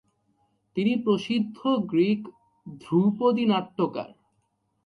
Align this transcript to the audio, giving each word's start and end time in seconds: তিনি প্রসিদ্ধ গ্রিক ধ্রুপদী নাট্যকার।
তিনি 0.75 0.93
প্রসিদ্ধ 1.03 1.57
গ্রিক 1.91 2.21
ধ্রুপদী 2.81 3.45
নাট্যকার। 3.51 4.09